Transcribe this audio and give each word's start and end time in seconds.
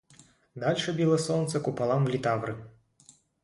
Дальше 0.63 0.93
било 0.95 1.15
солнце 1.17 1.59
куполам 1.61 2.05
в 2.05 2.09
литавры. 2.09 2.57